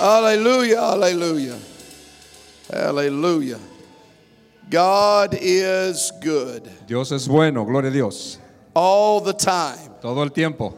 [0.00, 1.58] Hallelujah, hallelujah,
[2.72, 3.58] hallelujah.
[4.70, 8.38] God is good Dios es bueno, gloria a Dios.
[8.74, 9.90] all the time.
[10.00, 10.72] Todo el tiempo,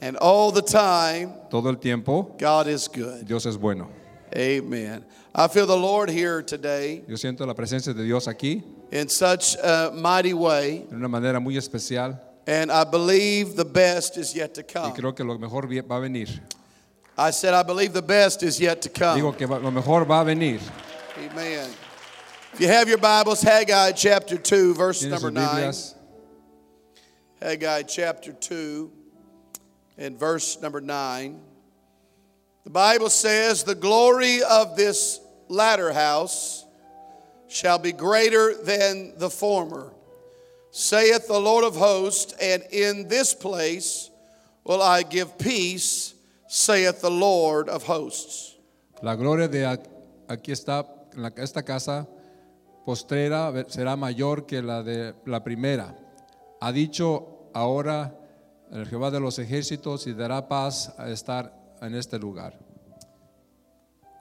[0.00, 3.24] And all the time, todo el tiempo, God is good.
[3.26, 3.88] Dios es bueno.
[4.36, 5.04] Amen.
[5.34, 8.62] I feel the Lord here today Yo siento la presencia de Dios aquí
[8.92, 14.16] in such a mighty way, de una manera muy especial and I believe the best
[14.16, 14.92] is yet to y come.
[14.94, 16.28] creo que lo mejor va a venir.
[17.16, 19.18] I said, I believe the best is yet to come.
[19.18, 20.60] Digo que lo mejor va a venir.
[21.18, 21.70] Amen.
[22.52, 25.72] If you have your Bibles, Haggai chapter 2, verse number 9.
[27.40, 28.90] Haggai chapter 2
[29.98, 31.40] and verse number 9.
[32.64, 36.64] The Bible says, The glory of this latter house
[37.48, 39.92] shall be greater than the former,
[40.70, 44.10] saith the Lord of hosts, and in this place
[44.64, 46.13] will I give peace,
[46.54, 48.56] saith the Lord of hosts.
[49.02, 49.66] La gloria de
[50.28, 52.06] aquí está, en la- esta casa
[52.86, 55.96] postrera será mayor que la de la primera.
[56.60, 58.16] Ha dicho ahora
[58.70, 62.56] el Jehová de los ejércitos y dará paz a estar en este lugar.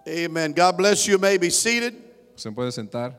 [0.07, 0.53] Amen.
[0.53, 1.13] God bless you.
[1.13, 1.93] You may be seated.
[2.35, 3.13] Se puede sentar.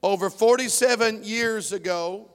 [0.00, 2.28] Over 47 years ago,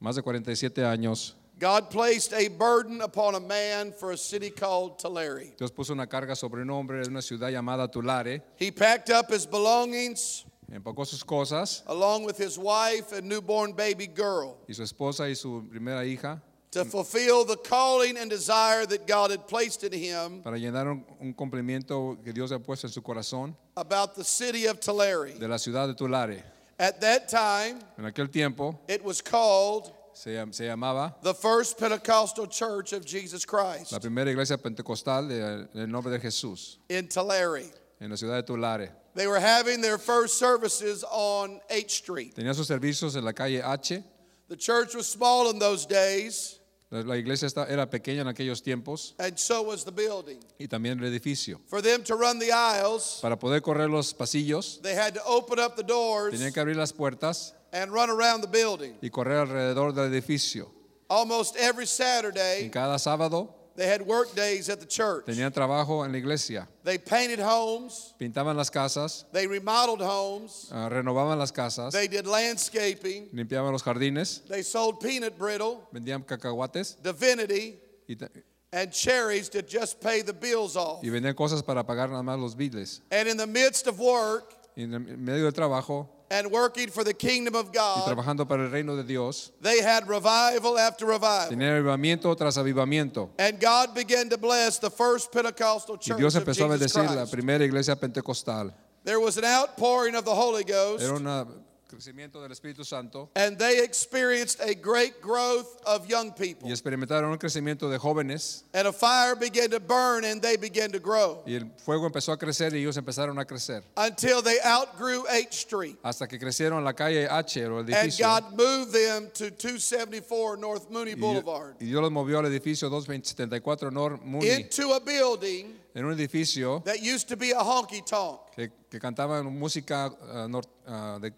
[0.00, 4.98] Más de 47 años, God placed a burden upon a man for a city called
[4.98, 5.54] Tulare.
[5.56, 9.30] Dios puso una carga sobre un hombre de una ciudad llamada Tulare, He packed up
[9.30, 14.82] his belongings empacó sus cosas along with his wife and newborn baby girl y su
[14.82, 19.84] esposa y su primera hija to fulfill the calling and desire that God had placed
[19.84, 20.88] in him para llenar
[21.20, 25.38] un, cumplimiento que Dios ha puesto en su corazón about the city of Tulare.
[25.38, 26.42] de la ciudad de Tulare.
[26.78, 32.46] At that time, En aquel tiempo it was called se, se llamaba the First Pentecostal
[32.46, 37.64] Church of Jesus Christ la primera iglesia pentecostal de- del nombre de Jesús in Tulare.
[38.00, 38.90] en la ciudad de Tulare.
[39.14, 42.34] They were having their first services on 8th Street.
[42.34, 44.02] Tenía sus servicios en la calle H.
[44.48, 46.58] The church was small in those days,
[46.90, 50.38] La, la iglesia esta- era pequeña en aquellos tiempos and so was the building.
[50.60, 51.60] y también el edificio.
[51.68, 55.58] For them to run the aisles, Para poder correr los pasillos, they had to open
[55.60, 58.96] up the doors tenían que abrir las puertas and run around the building.
[59.02, 60.70] y correr alrededor del edificio.
[61.08, 65.26] Almost every En Saturday, cada sábado they had work days at the church.
[65.26, 66.66] tenían trabajo en la iglesia.
[66.84, 72.26] They painted homes, Pintaban las casas, they remodeled homes, ah, renovaban las casas, they did
[72.26, 78.28] landscaping, limpiaban los jardines, they sold peanut brittle, vendían cacahuates divinity, y, ta-
[78.72, 81.02] and cherries to just pay the bills off.
[81.02, 83.02] y vendían cosas para pagar nada más los biles.
[83.10, 87.04] And in the midst of work Y en el- medio del trabajo and working for
[87.04, 91.06] the kingdom of God, y trabajando para el reino de Dios, they had revival after
[91.06, 91.48] revival.
[91.48, 93.30] tenían avivamiento tras avivamiento.
[93.38, 96.96] And God began to bless the first Pentecostal church Y Dios of empezó a Jesus
[96.96, 98.72] bendecir la primera iglesia pentecostal.
[99.04, 101.63] There was an outpouring of the Holy Ghost, Era un
[101.94, 106.68] crecimiento del Espíritu Santo and they experienced a great growth of young people.
[106.68, 110.90] y experimentaron un crecimiento de jóvenes And a fire began to burn, and they began
[110.92, 114.58] to grow y el fuego empezó a crecer y ellos empezaron a crecer until they
[114.64, 115.96] outgrew H Street.
[116.02, 118.26] hasta que crecieron la calle H o el edificio.
[118.26, 118.44] And.
[118.44, 123.90] God moved them to 274 North Mooney Boulevard y Dios los movió al edificio 274
[123.90, 128.40] North Mooney, into a building en un edificio that used to be a honky tonk
[128.54, 131.32] que, que cantaban música ah, nor- de-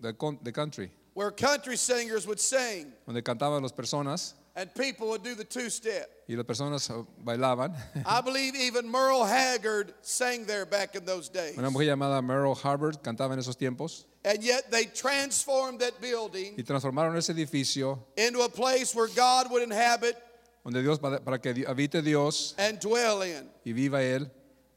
[0.00, 5.08] de con- de country, where country singers would sing donde cantaban las personas and people
[5.08, 6.08] would do the two step.
[6.28, 7.74] y las personas ah, bailaban.
[8.06, 11.56] I believe even Merle Haggard sang there back in those days.
[11.58, 16.54] Una mujer llamada Merle Harvard cantaba en esos tiempos And yet they transformed that building
[16.56, 20.16] y transformaron ese edificio into a place where God would inhabit
[20.64, 23.48] donde Dios para para que di- habite Dios and dwell in.
[23.66, 24.30] y viva él.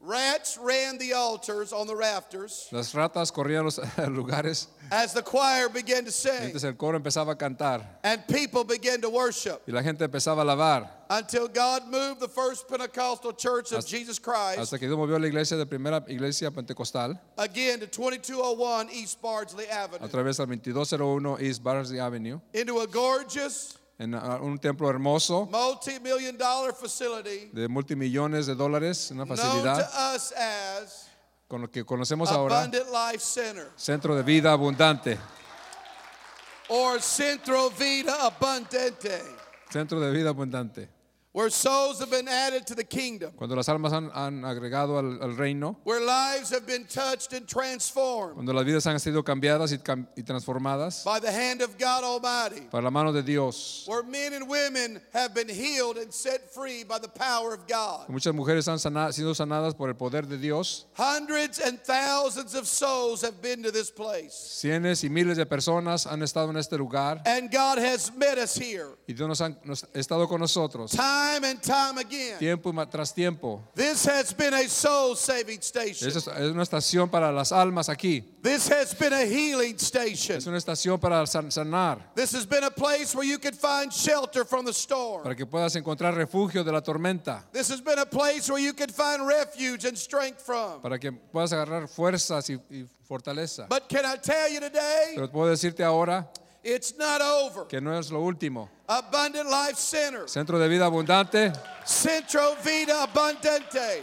[0.06, 2.68] Rats ran the altars on the rafters.
[2.70, 3.78] Las ratas corrían los
[4.08, 6.32] lugares, as the choir began to sing.
[6.52, 7.84] Entonces el coro empezaba a cantar.
[8.04, 9.62] And people began to worship.
[9.66, 10.88] Y la gente empezaba a alabar.
[11.10, 14.58] Until God moved the first Pentecostal church of Hasta- Jesus Christ.
[14.60, 17.18] hasta que Dios movió la iglesia de primera iglesia pentecostal.
[17.38, 22.40] Again to 2201 East Bardsley a través del 2201 East Barnsley Avenue.
[22.54, 29.24] Into a gorgeous en un templo hermoso multi-million dollar facility de multimillones de dólares, una
[29.26, 29.90] facilidad
[31.48, 32.68] con lo que conocemos ahora,
[33.76, 35.18] Centro de Vida Abundante.
[39.70, 40.95] Centro de Vida Abundante.
[41.36, 45.22] Where souls have been added to the kingdom, cuando las almas han, han agregado al,
[45.22, 49.70] al reino, where lives have been touched and transformed cuando las vidas han sido cambiadas
[49.70, 49.76] y,
[50.16, 53.84] y transformadas by the hand of God Almighty, para la mano de Dios.
[53.86, 58.08] where men and women have been healed and set free by the power of God.
[58.08, 60.86] Muchas mujeres han sana- sido sanadas por el poder de Dios.
[60.94, 64.32] Hundreds and thousands of souls have been to this place.
[64.32, 68.54] Cienes y miles de personas han estado en este lugar And God has met us
[68.56, 72.38] here y Dios nos ha nos- ha estado con nosotros time and time again.
[72.38, 73.62] tiempo tras tiempo.
[73.74, 76.08] This has been a soul saving station.
[76.08, 78.24] Es, es una estación para las almas aquí.
[78.42, 80.36] This has been a healing station.
[80.38, 84.44] Es una estación para sanar, This has been a place where you could find shelter
[84.44, 85.22] from the storm.
[85.22, 88.72] para que puedas encontrar refugio de la tormenta, This has been a place where you
[88.72, 90.80] could find refuge and strength from.
[90.80, 93.66] para que puedas agarrar fuerzas y, y fortaleza.
[93.68, 96.30] But can I tell you today, Pero puedo decirte ahora
[96.66, 97.64] it's not over.
[97.66, 98.68] que no es lo último.
[98.88, 101.52] Abundant Life Center, Centro de Vida Abundante,
[101.84, 104.02] Centro Vida Abundante.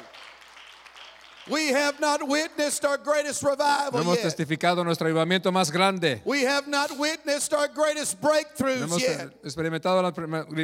[1.50, 4.24] We have not witnessed our greatest no revival hemos yet.
[4.24, 6.22] testificado nuestro avivamiento más grande.
[6.24, 9.30] We have not witnessed our greatest No breakthroughs hemos yet.
[9.44, 10.13] experimentado las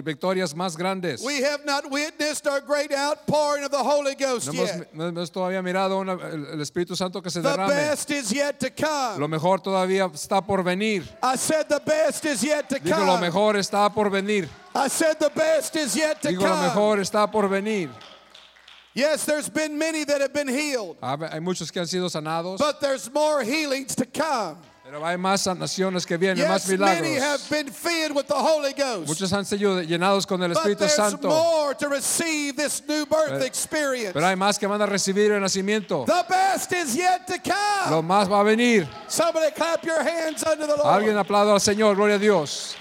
[0.03, 1.21] victorias más grandes.
[1.21, 4.93] We have not witnessed our great outpouring of the Holy Ghost No hemos, yet.
[4.95, 7.67] no hemos todavía mirado una- el, Espíritu Santo que se The derrame.
[7.75, 9.27] best is yet to Lo come.
[9.27, 11.03] mejor todavía está por venir.
[11.21, 13.21] I said the best is yet to Digo, lo come.
[13.27, 14.47] mejor está por venir.
[14.73, 16.61] I said the best is yet to Digo, lo come.
[16.67, 17.89] mejor está por venir.
[18.95, 22.81] Yes, there's been many that have been healed, Hay muchos que han sido sanados, but
[22.81, 24.57] there's more healings to come.
[24.83, 28.73] pero hay más sanaciones que vienen, más Yes, many have been filled with the Holy
[28.73, 29.07] Ghost.
[29.07, 33.05] Muchos han sido llenados con el But Espíritu there's Santo, more to receive this new
[33.05, 34.13] birth Pero- experience.
[34.13, 36.07] pero hay más que van a recibir el nacimiento.
[36.07, 37.91] The best is yet to come.
[37.91, 38.87] Lo más va a venir.
[39.07, 40.87] Somebody clap your hands unto the Lord.
[41.03, 42.75] Alguien aplauda al Señor, gloria a Dios.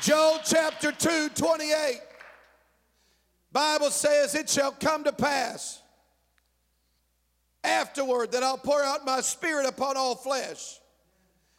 [0.00, 2.00] Joel chapter 2, 28.
[3.58, 5.82] Bible says, It shall come to pass
[7.64, 10.78] afterward that I'll pour out my spirit upon all flesh.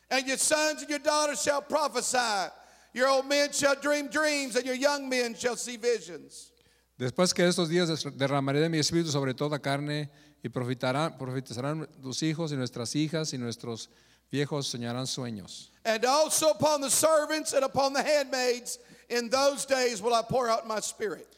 [0.09, 2.53] And your sons and your daughters shall prophesy.
[2.93, 6.53] Your old men shall dream dreams, and your young men shall see visions.
[6.97, 10.09] Después que estos días derramaré de mi espíritu sobre toda carne
[10.41, 13.89] y profetarán, profetizarán tus hijos y nuestras hijas y nuestros
[14.31, 15.71] viejos soñarán sueños.
[15.83, 18.79] And also upon the servants and upon the handmaids,
[19.09, 21.35] in those days will I pour out my spirit.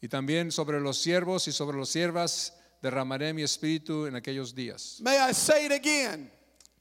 [0.00, 4.98] Y también sobre los siervos y sobre los siervas derramaré mi espíritu en aquellos días.
[5.00, 6.30] May I say it again?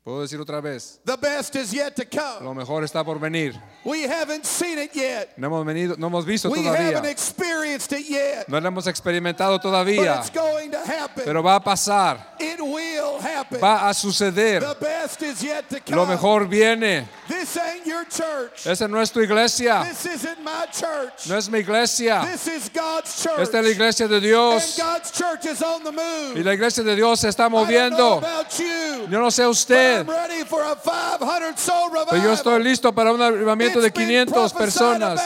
[0.07, 2.41] Puedo decir otra vez, The best is yet to come.
[2.45, 3.61] lo mejor está por venir.
[3.83, 5.37] We haven't seen it yet.
[5.37, 7.11] No hemos venido, no hemos visto We haven't todavía.
[7.11, 8.47] experienced it yet.
[8.47, 11.25] No lo hemos experimentado But todavía, it's going to happen.
[11.25, 13.59] pero va a pasar, it will happen.
[13.59, 14.61] va a suceder.
[14.61, 15.97] the best is yet to come.
[15.97, 17.09] Lo mejor viene.
[17.27, 18.65] This ain't your church.
[18.65, 21.27] Esa no es tu iglesia, This isn't my church.
[21.27, 22.25] no es mi iglesia.
[22.31, 23.39] This is God's church.
[23.39, 24.77] Esta es la iglesia de and Dios.
[24.77, 26.37] God's church is on the move.
[26.37, 28.17] Y la iglesia de Dios se está I don't know moviendo.
[28.19, 32.07] about you, Yo no sé but usted, I'm ready for a 500 soul revival.
[32.09, 35.21] pero yo estoy listo para un avivamiento de It's been 500 prophesied personas.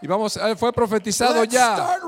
[0.00, 1.98] Y vamos, eh, fue profetizado ya.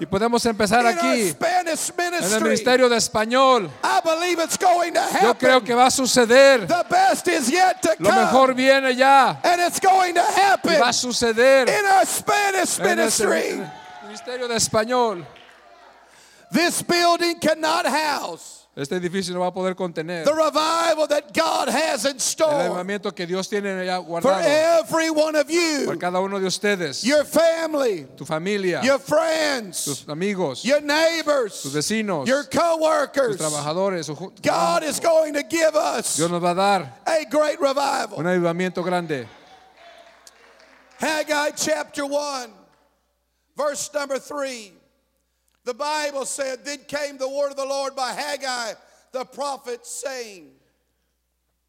[0.00, 3.70] Y podemos empezar aquí, en el ministerio de español.
[3.84, 5.22] I believe it's going to happen.
[5.22, 6.66] Yo creo que va a suceder.
[6.66, 8.24] The best is yet to Lo come.
[8.24, 9.38] mejor viene ya.
[9.44, 11.84] and it's going to happen Y va a suceder en
[12.84, 13.62] ministry.
[14.04, 15.24] ministerio de español.
[16.50, 21.68] This building cannot house Este edificio no va a poder contener the revival that God
[21.68, 25.52] has in el store avivamiento que Dios tiene ya for guardado every one of por
[25.94, 30.86] you, cada uno de ustedes, your family, tu familia, your friends, tus amigos, your tus
[30.86, 33.36] neighbors, vecinos, your tus co-workers.
[33.36, 34.06] trabajadores.
[34.06, 37.60] su ju- God is going to give us Dios nos va a dar a great
[37.60, 38.16] revival.
[38.20, 39.26] un avivamiento grande.
[41.00, 42.52] Haggai chapter 1,
[43.56, 44.77] verse number 3.
[45.68, 48.72] The Bible said, Then came the word of the Lord by Haggai
[49.12, 50.46] the prophet, saying,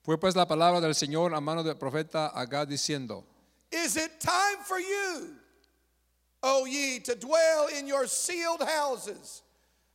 [0.05, 3.25] Fue pues la palabra del Señor a mano del profeta Agad diciendo,
[3.69, 5.35] Is it time for you,
[6.41, 9.41] O ye, to dwell in your sealed houses,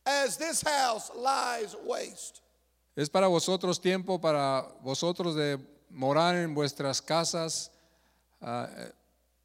[0.05, 2.41] as this house lies waste?
[2.95, 5.57] es para vosotros tiempo para vosotros de
[5.89, 7.71] morar en vuestras casas
[8.39, 8.69] ah,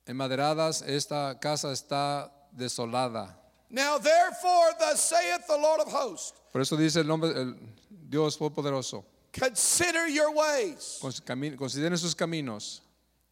[0.06, 0.82] enmaderadas.
[0.82, 3.39] Esta casa está desolada.
[3.70, 7.54] Now therefore, thus saith the Lord of hosts, Por eso dice el nombre el
[8.08, 9.04] Dios poderoso.
[9.32, 10.98] consider your ways.
[11.00, 12.80] Consideren sus caminos.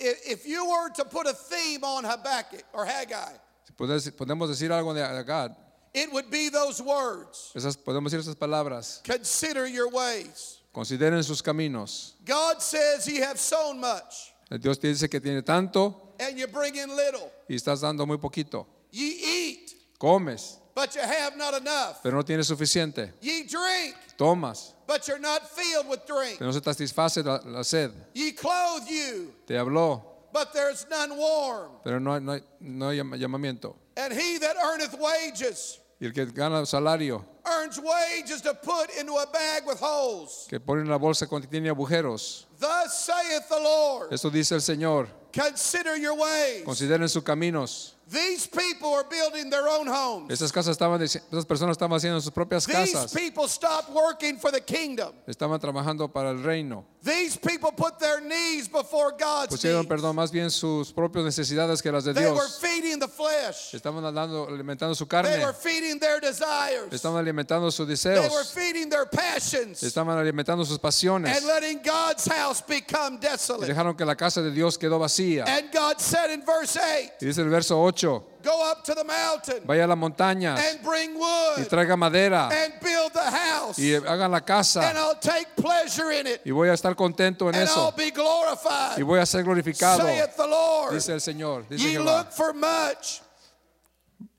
[0.01, 3.33] If you were to put a theme on Habakkuk or Haggai,
[3.65, 3.73] Si
[4.13, 5.57] podemos decir algo de Agad,
[5.93, 7.51] it would be those words.
[7.57, 9.03] esas, podemos decir esas palabras.
[9.03, 10.59] Consider your ways.
[10.73, 12.13] Consideren sus caminos.
[12.25, 16.77] God says ye have sown much Dios te dice que tiene tanto and you bring
[16.77, 17.33] in little.
[17.49, 18.67] y estás dando muy poquito.
[18.93, 22.03] Ye eat, Comes, but you have not enough.
[22.03, 23.13] pero no tienes suficiente.
[23.21, 26.39] Ye drink, Tomas, but you're not filled with drink.
[26.39, 27.91] pero no se te satisface la, la sed.
[28.15, 30.03] Ye clothe you, Te habló,
[30.33, 31.73] but there's none warm.
[31.83, 33.75] pero no hay, no hay, no hay llama- llamamiento.
[33.97, 39.15] And he that earneth wages Y el que gana salario, earns wages to put into
[39.17, 40.47] a bag with holes.
[40.49, 42.45] que pone en la bolsa cuando tiene agujeros.
[42.61, 45.09] Thus saith the Lord, Eso dice el Señor.
[45.33, 46.63] consider your ways.
[46.65, 47.95] Consideren sus caminos.
[48.11, 50.31] These people are building their own homes.
[50.31, 53.13] Esas casas estaban, deci- esas personas estaban haciendo sus propias These casas.
[53.13, 55.13] people stopped working for the kingdom.
[55.27, 56.87] Estaban trabajando para el reino.
[57.05, 59.89] These people put their knees before God's Pusieron, needs.
[59.89, 62.59] perdón, más bien sus propias necesidades que las de They were Dios.
[62.61, 63.75] feeding the flesh.
[63.75, 65.45] Estaban alimentando su They carne.
[65.45, 66.91] were feeding their desires.
[66.91, 68.53] Estaban alimentando sus They were deseos.
[68.53, 71.37] feeding their passions Estaban alimentando sus pasiones.
[71.37, 73.67] and letting God's house become Y desolate.
[73.73, 75.45] dejaron que la casa de Dios quedó vacía.
[75.47, 79.05] And God said in verse 8, Y dice el verso 8, Go up to the
[79.05, 81.19] mountain vaya a las montañas and bring y
[81.59, 83.79] wood traiga madera and build the house.
[83.79, 84.81] y hagan la And casa.
[84.97, 87.93] I'll take pleasure in it Y voy a estar contento en and I'll eso.
[87.97, 89.03] be Y glorified.
[89.03, 90.93] voy a ser glorificado, Saith the Lord.
[90.95, 91.67] dice el Señor.
[91.69, 92.19] Dice Ye Jehová.
[92.25, 93.21] look for much,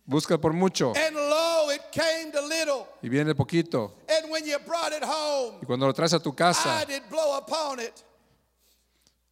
[0.07, 2.87] Busca por mucho and lo, it came to little.
[3.03, 3.91] y viene poquito.
[4.09, 7.03] And when you brought it home, Y cuando lo traes a tu casa, I did
[7.11, 8.03] blow upon it.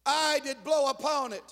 [0.06, 1.42] I did blow upon it.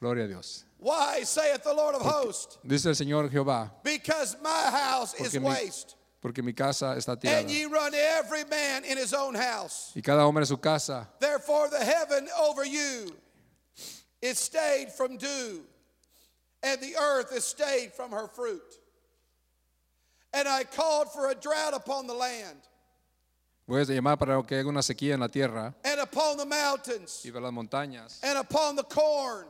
[0.00, 0.64] gloria a Dios.
[0.82, 2.58] Why, saith the Lord of hosts?
[2.66, 7.40] Dice el Señor Jehová, Because my house is waste, porque mi casa está tirada.
[7.40, 9.92] and ye run every man in his own house.
[9.94, 11.08] Y cada hombre en su casa.
[11.20, 13.14] Therefore, the heaven over you
[14.20, 15.62] is stayed from dew,
[16.64, 18.62] and the earth is stayed from her fruit.
[20.34, 22.58] And I called for a drought upon the land,
[23.68, 27.22] Voy a llamar para que haga una sequía en la tierra and upon the mountains,
[27.24, 29.46] y de las montañas and upon the corn,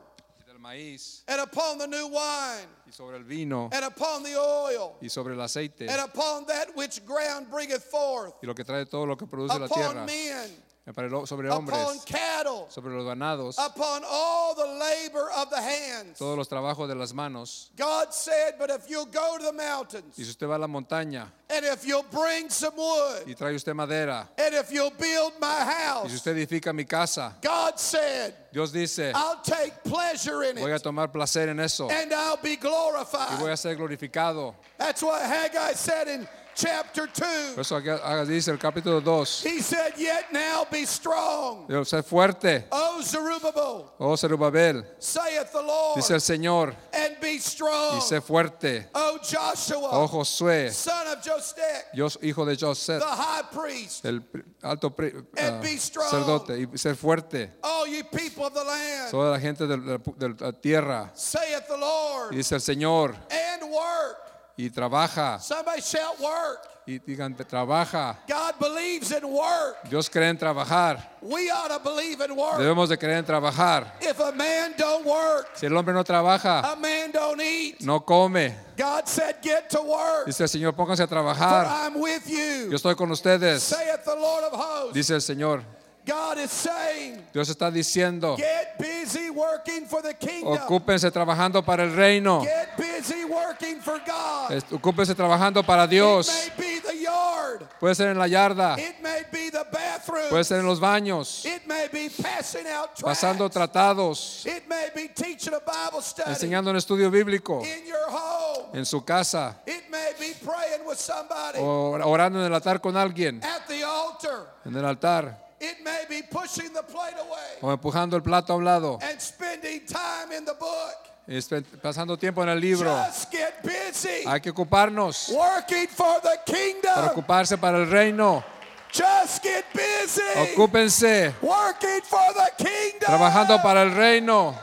[0.63, 1.23] maíz.
[1.27, 3.69] And upon the new wine, y sobre el vino.
[3.71, 5.89] And upon the oil, y sobre el aceite.
[5.89, 9.59] And upon that which ground bringeth forth, y lo que trae todo lo que produce
[9.59, 10.05] la upon tierra.
[10.05, 10.49] men,
[10.91, 15.61] para el- sobre upon hombres, cattle, sobre los ganados, upon all the labor of the
[15.61, 16.17] hands.
[16.19, 17.69] todos los trabajos de las manos.
[17.77, 20.67] God said, But if you'll go to the mountains, Y si usted va a la
[20.67, 25.31] montaña and if you'll bring some wood, y trae usted madera and if you'll build
[25.39, 30.43] my y si house, usted edifica mi casa, God said, Dios dice, I'll take pleasure
[30.43, 33.49] in voy a it, tomar placer en eso and I'll be voy glorified.
[33.49, 34.53] a ser glorificado.
[34.77, 37.53] That's what Haggai said in chapter 2.
[37.55, 42.65] Por eso dice el capítulo 2, He said, Yet now be strong, Dios, sé fuerte,
[42.71, 48.21] O Zerubbabel, oh Zerubabel, saith the Lord, dice el Señor, and be strong, y sé
[48.21, 54.23] fuerte, O Joshua, oh Josué, son of Jostek, hijo de José, the high priest, el
[54.61, 59.67] alto ah, sacerdote, y ser fuerte, all ye people of the land, toda la gente
[59.67, 64.22] de la, tierra, saith the Lord, dice el Señor, and work.
[64.57, 66.69] Y trabaja, Somebody shout work.
[66.85, 68.19] y digan, trabaja.
[68.27, 69.83] God believes in work.
[69.89, 72.57] Dios cree en trabajar, We ought to believe in work.
[72.59, 73.93] debemos de creer en trabajar.
[74.01, 77.81] If a man don't work, Si el hombre no trabaja, a man don't eat.
[77.81, 78.53] no come.
[78.77, 80.25] God said, get to work.
[80.25, 81.65] Dice el Señor, pónganse a For trabajar.
[81.67, 82.69] I'm with you.
[82.69, 83.63] Yo estoy con ustedes.
[83.63, 84.93] Saith the Lord of hosts.
[84.93, 85.63] Dice el Señor.
[86.05, 90.53] God is saying, Dios está diciendo, get busy working for the kingdom.
[90.53, 92.41] ocúpense trabajando para el reino.
[92.43, 94.51] Get busy working for God.
[94.51, 96.27] Est- Ocúpense trabajando para It Dios.
[96.27, 97.63] may be the yard.
[97.79, 100.29] Puede ser en la yarda, It may be the bathroom.
[100.29, 105.07] puede ser en los baños, It may be passing out pasando tratados, It may be
[105.09, 108.69] teaching a Bible study enseñando un estudio bíblico in your home.
[108.77, 112.95] en su casa It may be praying with somebody o orando en el altar con
[112.97, 114.47] alguien, at the altar.
[114.65, 118.57] en el altar, It may be pushing the plate away o empujando el plato a
[118.57, 120.97] un lado, and spending time in the book.
[121.25, 122.93] y espe- pasando tiempo en el libro.
[123.05, 127.07] Just get busy Hay que ocuparnos working for the para kingdom.
[127.11, 128.43] ocuparse para el reino.
[128.91, 130.21] Just get busy
[130.53, 133.07] Ocúpense working for the kingdom.
[133.07, 134.53] trabajando para el reino,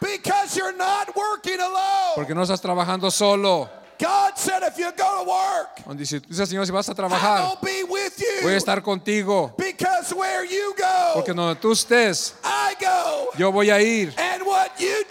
[0.00, 2.14] Because you're not working alone.
[2.14, 3.68] porque no estás trabajando solo.
[3.98, 7.58] God said if you go to work, Dice Señor, si vas a I trabajar, will
[7.62, 8.29] be with you.
[8.42, 13.28] Voy a estar contigo, Because where you go, porque donde tú estés, I go.
[13.36, 14.12] yo voy a ir.
[14.18, 15.04] And what you Y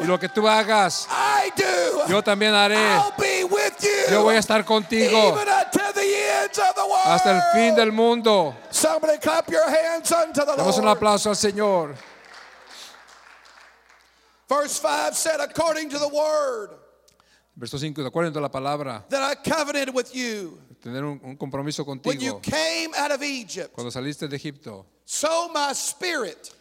[0.00, 2.06] do, lo que tú hagas, I do.
[2.08, 2.76] yo también haré.
[2.76, 4.10] I'll be with you.
[4.10, 7.06] Yo voy a estar contigo Even unto the ends of the world.
[7.06, 8.54] hasta el fin del mundo.
[8.70, 10.96] Somebody clap your hands unto the Damos un Lord.
[10.98, 11.94] aplauso al Señor.
[14.48, 16.70] Verse 5 said, according to the word
[17.56, 21.36] Verso 5, de acuerdo a la palabra, that I covenanted with you tener un, un
[21.36, 24.84] compromiso when you contigo came out of Egypt, cuando saliste de Egipto.
[25.06, 26.52] so my spirit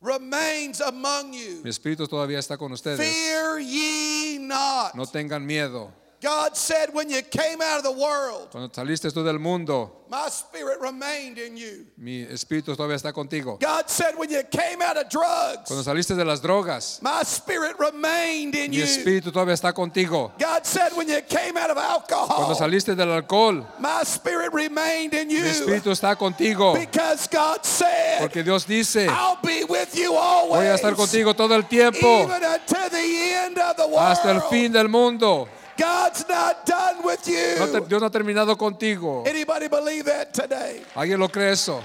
[0.00, 1.62] remains among you.
[1.62, 2.98] Mi espíritu todavía está con ustedes.
[2.98, 4.94] Fear ye not.
[4.96, 5.92] No tengan miedo.
[6.20, 10.28] God said, when you came out of the world, Cuando saliste tú del mundo, my
[10.30, 11.86] spirit remained in you.
[11.96, 13.56] mi espíritu todavía está contigo.
[13.60, 17.76] God said, when you came out of drugs, Cuando saliste de las drogas, my spirit
[17.78, 18.82] remained in mi you.
[18.84, 20.32] espíritu todavía está contigo.
[20.40, 25.14] God said, when you came out of Cuando alcohol, saliste del alcohol, my spirit remained
[25.14, 25.44] in mi you.
[25.44, 26.74] espíritu está contigo.
[26.74, 30.62] Because God said, Porque Dios dice, I'll be with you always.
[30.62, 33.98] voy a estar contigo todo el tiempo, Even unto the end of the world.
[34.00, 35.46] hasta el fin del mundo.
[35.78, 37.54] God's not done with you.
[37.58, 39.24] No te- Dios no ha terminado contigo.
[39.26, 40.82] Anybody believe that today?
[40.94, 41.80] ¿Alguien lo cree eso?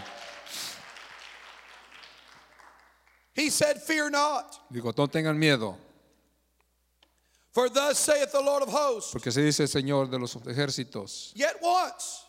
[3.34, 4.60] He said, Fear not.
[4.72, 5.76] Digo, no tengan miedo,
[7.52, 11.32] For thus saith the Lord of hosts, porque se dice el Señor de los ejércitos.
[11.36, 12.26] yet once,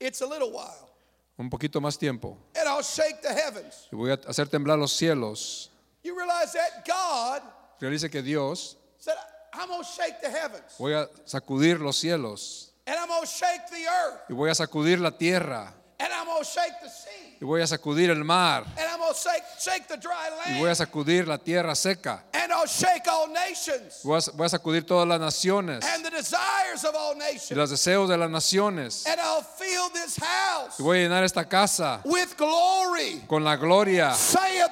[0.00, 0.90] it's a little while,
[1.38, 2.36] Un poquito más tiempo.
[2.56, 3.88] and I'll shake the heavens.
[3.92, 5.70] Y voy a hacer temblar los cielos.
[6.02, 7.42] You realize that God
[7.80, 9.14] Realice que Dios, said,
[9.52, 12.70] I'm going to shake the heavens, voy a sacudir los cielos.
[12.86, 15.72] and I'm going to shake the earth, Y voy a sacudir la tierra.
[15.98, 18.64] and I'm going to shake the sea, Y voy a sacudir el mar.
[18.76, 22.22] and I'm going to shake, shake the dry Y voy a sacudir la tierra seca.
[22.32, 25.84] and I'll shake all nations, Voy a, voy a sacudir todas las naciones.
[25.84, 29.06] and the desires of all Y los deseos de las naciones.
[29.06, 33.56] and I'll fill this house Y voy a llenar esta casa with glory, con la
[33.56, 34.14] gloria.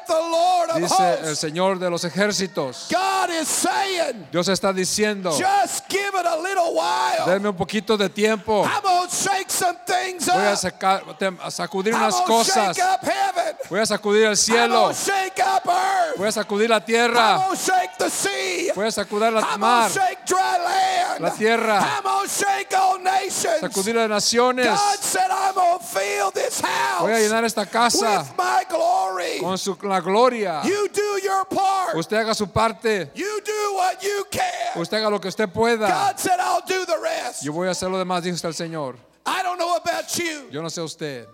[0.08, 1.38] The Lord of Dice el hosts.
[1.38, 2.88] Señor de los ejércitos.
[2.90, 7.26] God is saying, Dios está diciendo, just give it a little while.
[7.26, 8.64] denme un poquito de tiempo.
[8.64, 10.58] I'm shake some things Voy a, up.
[10.58, 11.02] sacar-
[11.42, 12.76] a sacudir I'm unas cosas.
[12.76, 13.54] shake up heaven.
[13.70, 14.92] Voy a sacudir el I'm cielo.
[14.92, 16.16] shake up earth.
[16.18, 17.46] Voy a sacudir la I'm tierra.
[17.50, 18.70] to shake the sea.
[18.74, 19.90] Voy a sacudir la I'm mar.
[19.90, 21.20] shake dry land.
[21.22, 21.78] La tierra.
[21.80, 23.60] I'm shake all nations.
[23.60, 24.66] Sacudir las naciones.
[24.66, 28.97] God said, I'm to fill this house Voy a llenar esta casa with my glory.
[29.40, 30.62] Con su, la gloria.
[30.64, 31.96] You do your part.
[31.96, 33.10] Usted haga su parte.
[33.14, 34.80] You do what you can.
[34.80, 35.88] Usted haga lo que usted pueda.
[35.88, 37.44] God said, I'll do the rest.
[37.44, 38.96] Yo voy a hacer lo demás, dijo el Señor.
[39.26, 41.26] I don't know about you, Yo no sé usted.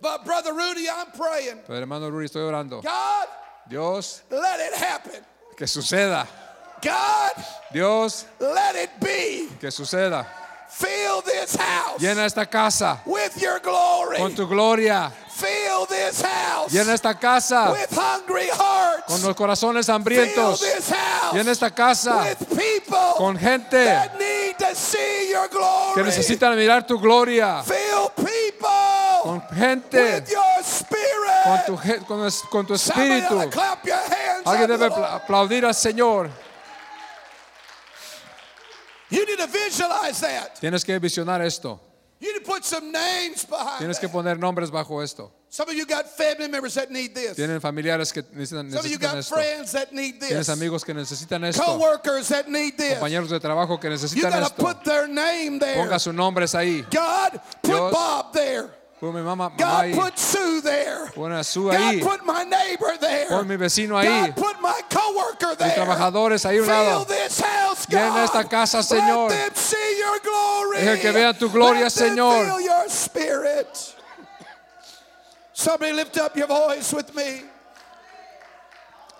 [0.00, 1.60] but Brother Rudy, I'm praying.
[1.66, 2.80] Pero hermano Ruri, estoy orando.
[2.82, 3.26] God,
[3.68, 5.20] Dios, let it happen.
[5.56, 6.26] que suceda.
[6.80, 7.32] God,
[7.72, 9.48] Dios, let it be.
[9.60, 10.26] que suceda.
[10.70, 14.16] Fill this house Llena esta casa with your glory.
[14.18, 15.12] con tu gloria.
[15.40, 19.04] Fill this house Llena esta casa with hungry hearts.
[19.06, 20.60] con los corazones Fill hambrientos.
[20.60, 25.94] this house Llena esta casa with people con gente that need to see your glory.
[25.94, 27.62] que necesitan mirar tu gloria.
[27.64, 28.68] Fill people
[29.22, 31.44] Con gente, with your spirit.
[31.44, 31.76] con tu,
[32.06, 32.30] con,
[32.66, 33.50] con espíritu.
[33.50, 36.30] clap your hands Alguien debe aplaudir al Señor.
[39.10, 40.58] You need to visualize that.
[40.60, 41.80] Tienes que visionar esto.
[42.20, 45.32] You need to put some names behind Tienes que poner nombres bajo esto.
[45.48, 47.34] Some of you got family members that need this.
[47.36, 49.34] Tienen familiares que necesitan, Some of you necesitan got esto.
[49.34, 50.48] friends that need Tienes this.
[50.50, 51.62] amigos que necesitan esto.
[51.64, 52.98] Co-workers that need this.
[52.98, 54.62] Compañeros de trabajo que You necesitan esto.
[54.62, 55.76] put their name there.
[55.76, 56.82] Ponga sus nombres ahí.
[56.90, 57.92] God, put Dios.
[57.92, 58.68] Bob there.
[59.00, 59.94] Pon mi mamá, mamá God, ahí.
[59.94, 61.06] put Sue there.
[61.14, 62.00] Pon a Sue God, ahí.
[62.02, 63.28] put my neighbor there.
[63.30, 64.26] Pon mi vecino ahí.
[64.26, 65.70] God, put my coworker there.
[65.74, 67.06] trabajadores ahí a un lado.
[67.90, 69.32] Llena esta casa, Señor.
[70.74, 72.46] Deja que vean tu gloria, Señor.
[75.52, 77.42] Somebody lift up your voice with me.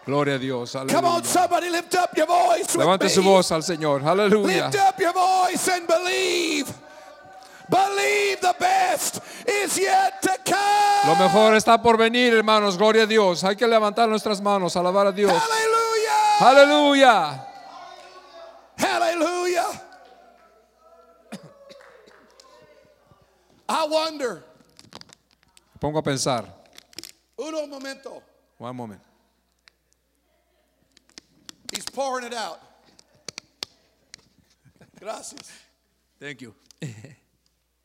[0.07, 0.73] Gloria a Dios.
[0.73, 1.17] Come Aleluya.
[1.17, 3.29] on, somebody lift up your voice Levante with su me.
[3.29, 4.03] voz al Señor.
[4.03, 4.65] Aleluya.
[4.71, 6.73] Lift up your voice and believe.
[7.69, 11.07] Believe the best is yet to come.
[11.07, 12.79] Lo mejor está por venir, hermanos.
[12.79, 13.45] Gloria a Dios.
[13.45, 15.31] Hay que levantar nuestras manos, alabar a Dios.
[15.31, 16.41] Hallelujah.
[16.41, 17.47] Aleluya.
[19.21, 19.81] Hallelujah.
[23.69, 24.43] I wonder.
[25.79, 26.45] Pongo a pensar.
[27.39, 28.23] Uno momento.
[28.57, 29.01] One moment.
[31.73, 32.61] He's pouring it out.
[34.99, 35.51] Gracias.
[36.19, 36.55] Thank you.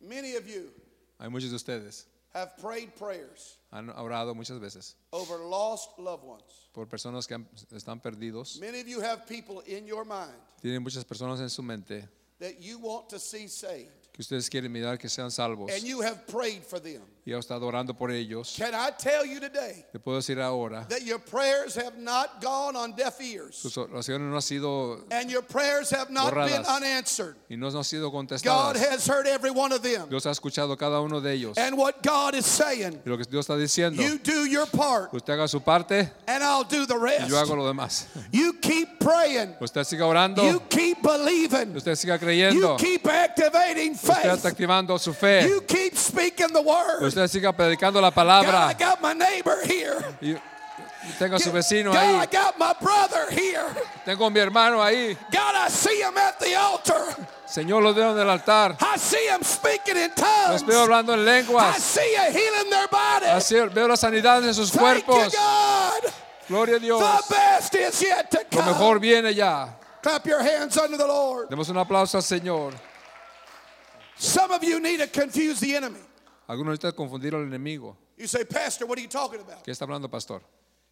[0.01, 0.71] Many of you
[1.19, 6.43] Hay muchos de ustedes have prayed prayers han orado muchas veces over lost loved ones.
[6.73, 8.59] por personas que han- están perdidos.
[8.59, 12.07] Many of you have people in your mind Tienen muchas personas en su mente
[12.39, 16.01] that you want to see saved, que ustedes quieren mirar que sean salvos and you
[16.01, 17.01] have prayed for them.
[17.27, 18.55] y ha estado orando por ellos.
[18.57, 22.75] Can I tell you today Te puedo decir ahora, that your prayers have not gone
[22.77, 26.67] on deaf ears, sus oraciones no han sido and your prayers have not been Borradas.
[26.69, 27.35] unanswered?
[27.49, 28.77] y no han sido God contestadas.
[28.77, 30.07] has heard every one of them.
[30.07, 31.57] Dios ha escuchado cada uno de ellos.
[31.57, 35.13] And what God is saying, Y lo que Dios está diciendo, you do your part,
[35.13, 37.29] usted haga su parte and I'll do the y rest.
[37.29, 38.05] yo hago lo demás.
[38.31, 43.95] You keep praying, Usted siga orando, you keep believing, usted siga you creyendo, keep activating
[44.13, 47.03] usted está activando su fe, you keep speaking the word.
[47.03, 48.73] usted siga predicando la God, I palabra.
[48.77, 50.03] got my neighbor here.
[50.21, 50.35] Y
[51.19, 52.31] Tengo a su vecino God, I ahí.
[52.31, 53.63] got my brother here.
[54.05, 55.15] Tengo a mi hermano ahí.
[55.31, 57.15] God, I see him at the altar.
[57.47, 58.75] Señor, los veo en el altar.
[58.81, 60.65] I see him speaking in Los tongues.
[60.65, 61.77] veo hablando en I lenguas.
[61.77, 63.27] see you healing their body.
[63.27, 65.33] Así veo la sanidad en sus Thank you, cuerpos.
[65.35, 66.11] God.
[66.49, 66.99] Gloria a Dios.
[67.27, 68.99] The best is yet to Lo mejor come.
[68.99, 69.69] viene ya.
[70.01, 71.49] Clap your hands unto the Lord.
[71.49, 72.73] Demos un aplauso al Señor.
[74.17, 75.99] Some of you need to confuse the enemy.
[76.47, 77.95] Algunos necesitan confundir al enemigo.
[78.17, 79.63] You say, Pastor, what are you talking about?
[79.65, 80.41] ¿Qué está hablando, pastor?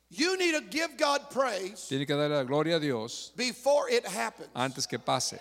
[0.09, 4.05] You need to give God praise Tiene que darle la gloria a Dios before it
[4.05, 4.49] happens.
[4.55, 5.39] antes que pase.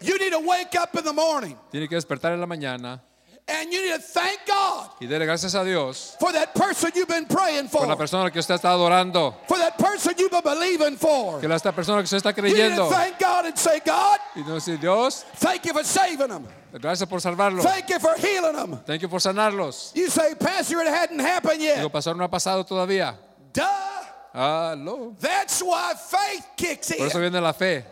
[0.00, 3.00] You need to wake up in the morning Tiene que despertar en la mañana
[3.48, 7.08] and you need to thank God y darle gracias a Dios for that person you've
[7.08, 9.34] been praying por la for, persona que usted está adorando.
[9.48, 11.40] for that person you've been believing for.
[11.40, 12.88] Que la esta persona que usted está You need to creyendo.
[12.90, 16.46] thank God and say, God, Y decir, Dios, thank you for saving them.
[16.80, 17.62] gracias por salvarlo.
[17.62, 18.78] Thank you for healing them.
[18.86, 19.92] Thank you por sanarlos.
[19.94, 21.92] You say, Pastor, it hadn't happened Digo, yet.
[21.92, 23.16] pastor, no ha pasado todavía.
[23.52, 23.62] Duh.
[24.34, 25.14] Ah, Aló.
[25.20, 27.22] That's why faith kicks Por eso in.
[27.30, 27.84] viene la fe.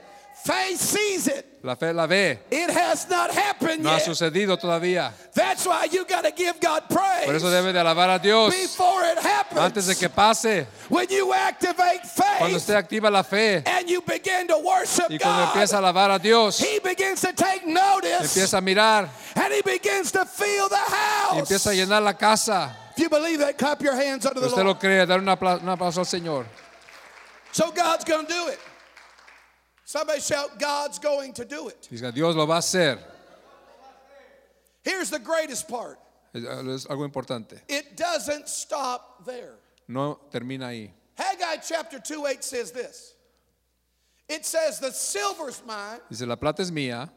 [0.43, 1.47] Faith sees it.
[1.63, 2.39] La fe la ve.
[2.51, 4.07] It has not happened No ha yet.
[4.07, 5.13] sucedido todavía.
[5.35, 8.55] That's why you got to give God Por praise eso debe de alabar a Dios
[8.55, 9.61] before it happens.
[9.61, 10.67] antes de que pase.
[10.89, 15.19] When you activate Cuando faith usted activa la fe and you begin to worship y
[15.19, 19.11] cuando God, empieza a alabar a Dios, He begins to take notice empieza a mirar
[19.37, 21.39] and He begins to fill the y house.
[21.41, 22.75] empieza a llenar la casa.
[22.97, 24.67] If you believe that, clap your hands under the Usted Lord.
[24.67, 26.47] lo cree, dar un aplauso al Señor.
[27.53, 28.59] So God's going to do it.
[29.91, 31.89] Somebody shout, God's going to do it.
[31.91, 32.97] Dice, Dios lo va a hacer.
[34.85, 35.99] Here's the greatest part
[36.33, 37.61] Es, es algo importante.
[37.69, 39.55] it doesn't stop there.
[39.89, 40.91] No termina ahí.
[41.19, 43.15] Haggai chapter 2 8 says this
[44.29, 47.11] it says, The silver's mine Dice, la plata es mía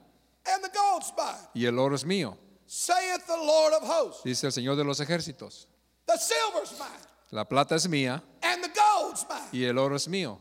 [0.51, 2.35] and the gold's mine, y el oro es mío.
[2.65, 4.23] saith the Lord of hosts.
[4.23, 5.67] Dice el Señor de los ejércitos.
[6.07, 9.47] The silver's mine La plata es mía and the gold's mine.
[9.51, 10.39] y el oro es mío.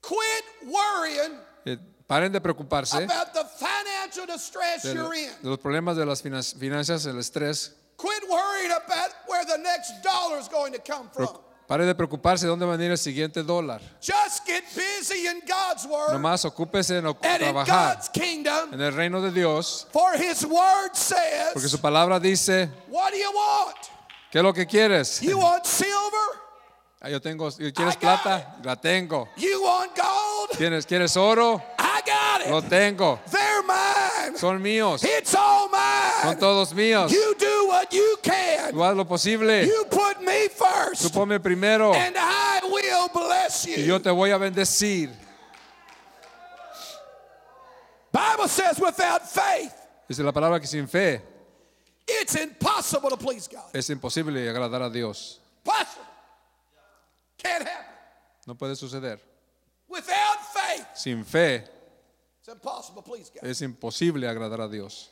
[0.00, 5.30] Quit worrying Eh, paren de preocuparse about the financial distress de, you're de in.
[5.42, 7.72] los problemas de las finan- finanzas, el estrés.
[7.96, 11.26] Quit worrying about where the next dollar is going to come from.
[11.26, 13.80] Pro- Pare de preocuparse de dónde va a venir el siguiente dólar.
[14.00, 18.72] Just get busy in God's word Nomás ocúpese en o- and in trabajar God's kingdom.
[18.74, 20.90] en el reino de Dios, For his word
[21.52, 23.76] porque su palabra dice, What do you want?
[24.32, 25.20] ¿qué es lo que quieres?
[25.20, 26.40] You want silver?
[27.02, 28.56] Ah, yo tengo, ¿quieres plata?
[28.62, 29.28] La tengo.
[29.36, 30.50] You want gold?
[30.58, 31.62] ¿Tienes, ¿Quieres oro?
[31.78, 32.68] I got Lo it.
[32.68, 33.18] tengo.
[33.30, 34.36] They're mine.
[34.36, 35.02] Son míos.
[35.02, 36.36] It's all Son mine.
[36.38, 37.10] todos míos.
[37.10, 38.72] You do what you can.
[38.72, 39.64] Tú haz lo posible.
[39.66, 43.84] You put me Tú first, ponme primero and I will bless y you.
[43.86, 45.08] yo te voy a bendecir.
[48.12, 49.72] Bible says without faith,
[50.08, 51.22] Dice la palabra que sin fe
[52.06, 53.70] it's impossible to please God.
[53.72, 55.40] es imposible agradar a Dios.
[55.64, 56.04] Possible.
[57.42, 57.94] Can't happen.
[58.46, 59.18] No puede suceder.
[59.88, 61.64] Without faith, Sin fe
[62.38, 63.44] it's impossible please God.
[63.48, 65.10] es imposible agradar a Dios.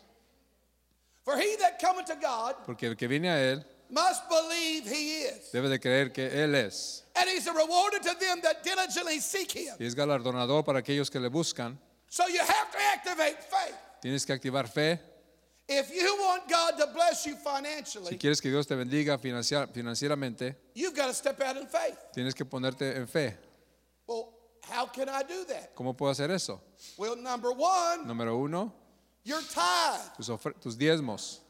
[1.25, 5.23] For he that cometh to God Porque el que viene a Él must believe he
[5.25, 5.51] is.
[5.53, 7.05] debe de creer que Él es.
[7.17, 9.75] And he's a rewarder to them that diligently seek him.
[9.81, 11.77] Y es galardonador para aquellos que le buscan.
[12.09, 13.75] So you have to activate faith.
[14.01, 15.01] Tienes que activar fe.
[15.71, 20.57] If you want God to bless you Si financially, quieres que Dios te bendiga financieramente,
[20.75, 21.99] you've got to step out in faith.
[22.15, 23.37] tienes que ponerte en fe.
[24.07, 25.75] Well, how can I do that?
[25.75, 26.63] ¿Cómo puedo hacer eso?
[26.97, 28.73] Well, number one, Número uno,
[29.25, 30.01] your tithe.
[30.63, 31.41] tus, diezmos.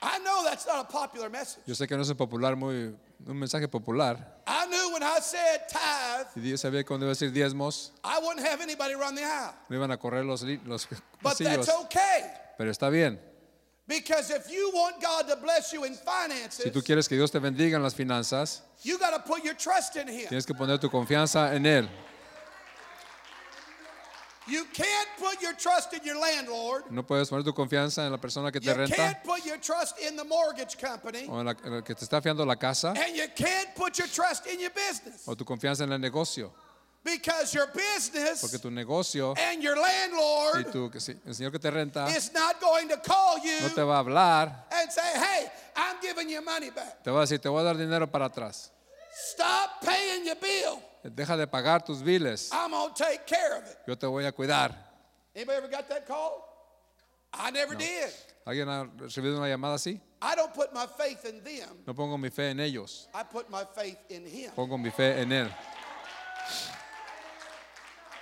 [0.00, 1.62] I know that's not a popular message.
[1.66, 2.94] Yo sé que no es popular, muy,
[3.26, 4.33] un mensaje popular.
[4.46, 7.92] I knew when I said tithe, Y Dios sabía que cuando iba a decir diezmos,
[8.04, 9.54] I wouldn't have anybody run the aisle.
[9.68, 11.66] no iban a correr los, los But pasillos.
[11.66, 12.30] that's okay.
[12.58, 13.18] Pero está bien.
[13.86, 17.30] Because if you want God to bless you in Si finances, tú quieres que Dios
[17.30, 20.28] te bendiga en las finanzas, you got to put your trust in Him.
[20.28, 21.88] tienes que poner tu confianza en Él.
[24.46, 26.90] You can't put your trust in your landlord.
[26.90, 29.58] No puedes poner tu confianza en la persona que te You renta can't put your
[29.58, 31.26] trust in the mortgage company.
[31.28, 33.98] o en, la, en el que te está fiando la casa And you can't put
[33.98, 35.26] your trust in your business.
[35.26, 36.52] o tu confianza en el negocio.
[37.02, 41.52] Because your Porque business tu negocio and your y landlord tu, que sí, el señor
[41.52, 44.90] que te renta is not going to call you no te va a hablar, and
[44.90, 47.02] say, hey, I'm giving you money back.
[47.04, 48.70] te va a decir, te voy a dar dinero para atrás.
[49.12, 50.80] Stop paying your bill.
[51.04, 53.76] Deja de pagar tus biles, I'm going to take care of it.
[53.86, 54.74] yo te voy a cuidar.
[55.36, 56.48] Anybody ever got that call?
[57.32, 58.10] I never did.
[58.46, 60.00] ¿Alguien ha recibido una llamada así?
[60.22, 61.68] I don't put my faith in them.
[61.86, 64.50] No pongo mi fe en ellos, I put my faith in him.
[64.54, 65.50] pongo mi fe en Él.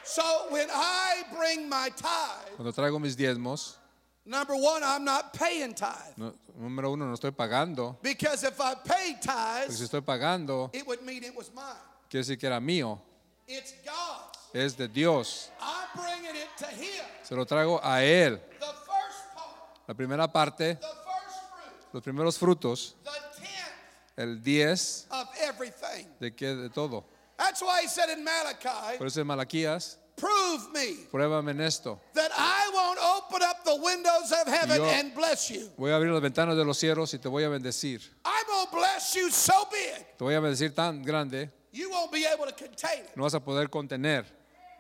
[0.04, 3.76] So when I bring my tithe, Cuando traigo mis diezmos,
[4.24, 6.16] Number one, I'm not paying tithe.
[6.16, 7.96] No- número uno, no estoy pagando.
[8.02, 11.64] Because if I paid Porque si tithes, estoy pagando, it would mean it was mine.
[12.12, 13.00] Quiere decir que era mío.
[13.46, 14.38] It's God's.
[14.52, 15.50] Es de Dios.
[15.60, 17.02] I'm bringing it to Him.
[17.22, 18.38] Se lo traigo a Él.
[18.60, 24.42] The first part, La primera parte, the first fruit, los primeros frutos, the tenth el
[24.42, 26.06] 10 of everything.
[26.20, 27.04] de que de todo.
[27.38, 31.98] That's why He said in Malachi, Por eso en Malaquías, prove me pruébame en esto.
[32.12, 35.70] that I won't open up the windows of heaven Yo- and bless you.
[35.78, 38.02] Voy a abrir las ventanas de los cielos y te voy a bendecir.
[38.26, 42.46] I'm bless you so big, Te voy a bendecir tan grande, you won't be able
[42.46, 43.16] to contain it.
[43.16, 44.24] no vas a poder contener.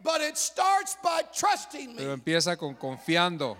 [0.04, 2.22] But it starts by trusting Pero me.
[2.22, 3.56] empieza con confiando.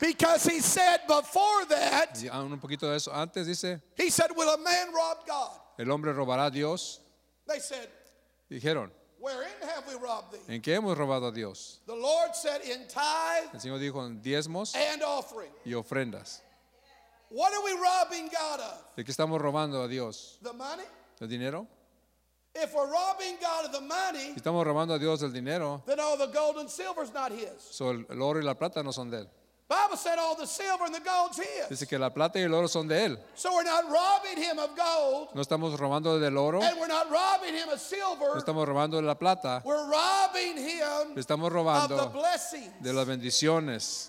[0.00, 3.10] Because he said before that, ah, un poquito de eso.
[3.12, 5.50] Antes dice, he said, Will a man rob God?
[5.78, 7.00] el hombre robará a Dios.
[7.46, 7.88] They said,
[8.50, 10.54] Dijeron, Wherein have we robbed thee?
[10.54, 11.80] ¿en qué hemos robado a Dios?
[11.86, 15.50] The Lord said, In tithe El Señor dijo en diezmos and offering.
[15.66, 16.40] y ofrendas.
[17.28, 18.96] What are we robbing God of?
[18.96, 20.38] ¿De qué estamos robando a Dios?
[20.42, 20.84] The money?
[21.20, 21.66] ¿El dinero?
[22.54, 26.00] If we're robbing God of the money, Si estamos robando a Dios el dinero, then
[26.00, 27.50] all the gold and silver's not his.
[27.70, 29.28] so el, el oro y la plata no son de Él.
[29.68, 31.68] Bible said all the silver and the gold's his.
[31.68, 33.18] Dice que la plata y el oro son de Él.
[33.36, 37.08] So we're not robbing him of gold, No estamos robando del oro, and we're not
[37.08, 38.36] robbing him of no silver.
[38.36, 42.72] estamos robando de la plata, We're robbing him estamos of the robando blessings.
[42.82, 44.08] de las bendiciones.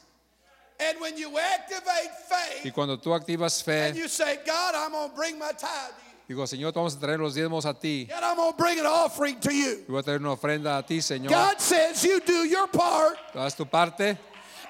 [0.80, 4.94] And when you activate Y faith cuando tú activas and fe, you say, God, I'm
[4.94, 6.11] going to bring my tithe to you.
[6.34, 8.08] Digo, Señor, vamos a traer los diezmos a ti.
[8.10, 9.84] God, I'm going to bring an offering to you.
[9.88, 11.30] Y voy a traer una ofrenda a ti, Señor.
[11.32, 14.18] God says, You do your part, Tú haz tu parte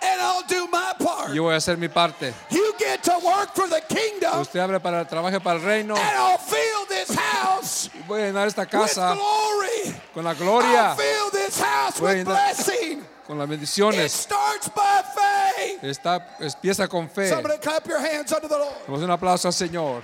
[0.04, 1.32] and I'll do my part.
[1.32, 2.34] yo voy a hacer mi parte.
[2.50, 5.96] You get to work for the kingdom, Usted abre para trabaje para el reino.
[5.96, 9.96] and I'll fill this house Y voy a llenar esta with casa glory.
[10.14, 13.04] con la I'll gloria, fill this house Voy with blessing.
[13.28, 14.10] con las It bendiciones.
[14.12, 15.84] starts by faith.
[15.84, 17.30] Está, empieza con fe.
[17.30, 18.74] Somebody clap your hands unto the Lord.
[18.88, 20.02] Damos un aplauso al Señor.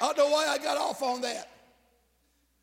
[0.00, 1.48] I don't know why I got off on that.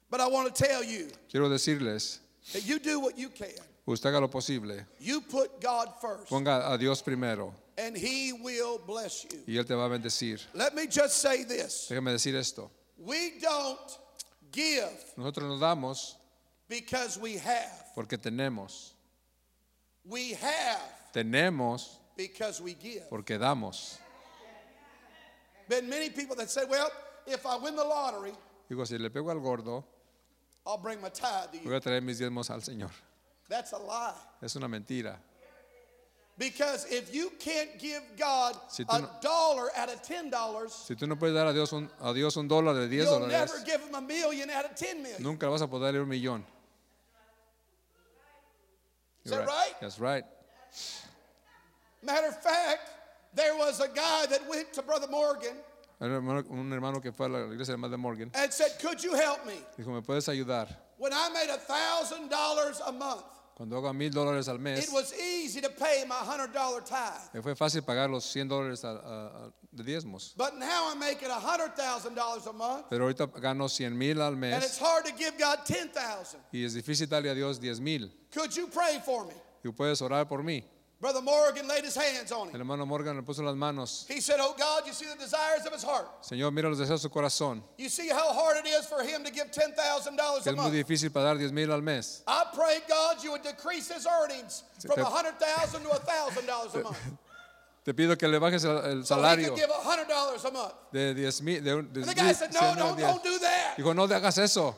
[0.10, 2.19] But I want to tell you Quiero decirles,
[2.54, 3.50] that you do what you can.
[3.86, 4.73] usted haga lo posible.
[5.00, 9.39] You put God first, Ponga a Dios primero and He will bless you.
[9.47, 10.41] y Él te va a bendecir.
[10.54, 12.71] Let me just say this Déjame decir esto.
[12.97, 14.00] we don't
[14.52, 16.15] give Nosotros nos damos
[16.69, 18.91] because we have, porque tenemos.
[20.06, 20.82] we have
[21.13, 23.04] Tenemos because we give.
[23.10, 23.97] porque damos.
[25.69, 26.89] Been many people that say, well,
[27.27, 28.33] if I win the lottery,
[28.69, 29.83] Digo, si le pego al gordo,
[30.65, 31.75] I'll bring my tithe to voy you.
[31.75, 32.91] a traer mis diezmos al Señor.
[33.49, 34.13] That's a lie.
[34.41, 35.15] Es una mentira.
[36.37, 40.93] Because if you can't give God Si a no- dollar out of ten dollars, Si
[40.95, 43.29] tú no puedes dar a Dios un, a Dios un dólar de 10 you'll dólares,
[43.31, 45.23] never give him a million out of ten million.
[45.23, 46.43] nunca vas a poder darle un millón.
[49.23, 49.73] Is that right?
[49.81, 50.23] That's right.
[52.03, 52.89] Matter of fact,
[53.33, 55.55] there was a guy that went to Brother Morgan
[55.99, 59.01] Un hermano, un hermano que fue a la iglesia de Madre Morgan and said, Could
[59.03, 59.55] you help me?
[59.77, 60.67] dijo, ¿me puedes ayudar?
[60.97, 63.23] When I made a thousand dollars a month,
[63.55, 67.33] Cuando haga mil dólares al it mes, was easy to pay my hundred dollar tithe.
[67.33, 70.36] me fue fácil pagar los 100 dólares de diezmos.
[70.38, 74.21] But now I'm making a hundred thousand dollars a month, Pero ahorita gano 100 mil
[74.21, 76.41] al and it's mes hard to give God ten thousand.
[76.53, 78.12] y es difícil darle a Dios 10 mil.
[78.31, 79.33] Could you pray for me?
[79.63, 80.63] Y puedes orar por mí.
[80.99, 82.60] Brother Morgan laid his hands on El him.
[82.62, 84.05] hermano Morgan le puso las manos.
[84.10, 86.07] He said, Oh God, you see the desires of his heart.
[86.23, 87.62] Señor, mira los deseos de su corazón.
[87.77, 90.55] You see how hard it is for him to give ten thousand dollars a es
[90.55, 90.73] muy month.
[90.75, 92.23] difícil para dar 10 mil al mes.
[92.27, 96.47] I pray God you would decrease his earnings from a hundred thousand to a thousand
[96.47, 96.97] dollars a month.
[97.86, 99.55] Te pido que le bajes el, el So salario
[100.51, 100.73] month.
[100.91, 101.62] de 10 mil.
[101.62, 103.07] De, de And the guy said, No, 100 no, al día.
[103.07, 103.75] don't do that.
[103.77, 104.75] Dijo, no hagas eso.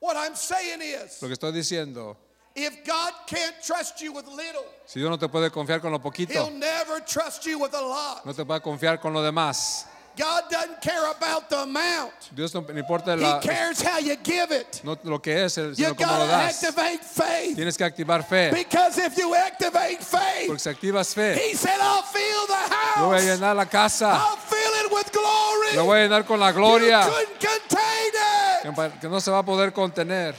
[0.00, 2.16] What I'm saying is, Lo que estoy diciendo,
[2.64, 5.98] if God can't trust you with little, si Dios no te puede confiar con lo
[5.98, 8.24] He'll poquito, never trust you with a lot.
[8.26, 9.84] no te va a confiar con lo demás.
[10.16, 12.12] God doesn't care about the amount.
[12.34, 14.80] Dios no importa He cares how you give it.
[14.82, 16.60] no lo que es, el- You sino cómo lo das.
[16.60, 17.54] activate faith.
[17.56, 18.50] Tienes que activar fe.
[18.52, 23.06] Because if you activate faith, Porque si activas fe, He said, I'll fill the yo
[23.06, 23.24] voy a house.
[23.38, 24.10] llenar la casa.
[24.12, 25.76] I'll fill it with glory.
[25.76, 29.00] Lo voy a llenar con la You gloria couldn't contain it.
[29.00, 30.34] que no se va a poder contener.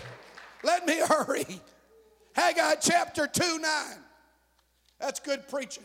[0.61, 1.61] Let me hurry.
[2.35, 3.69] Haggai chapter 2 9.
[4.99, 5.83] That's good preaching.